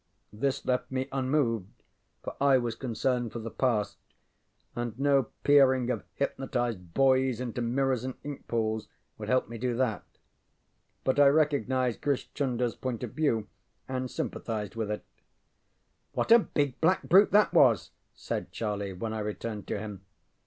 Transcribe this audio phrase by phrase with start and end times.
[0.33, 1.83] This left me unmoved,
[2.23, 3.99] for I was concerned for the past,
[4.75, 8.87] and no peering of hypnotized boys into mirrors and ink pools
[9.19, 10.03] would help me do that.
[11.03, 13.47] But I recognized Grish ChunderŌĆÖs point of view
[13.87, 15.05] and sympathized with it.
[16.15, 17.91] ŌĆ£What a big black brute that was!
[17.91, 20.01] ŌĆØ said Charlie, when I returned to him.